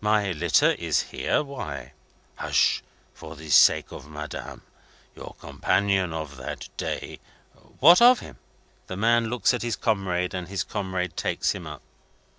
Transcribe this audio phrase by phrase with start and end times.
[0.00, 1.42] "My litter is here?
[1.42, 1.92] Why?"
[2.36, 2.82] "Hush!
[3.12, 4.62] For the sake of Madame.
[5.14, 7.20] Your companion of that day"
[7.80, 8.38] "What of him?"
[8.86, 11.82] The man looks at his comrade, and his comrade takes him up.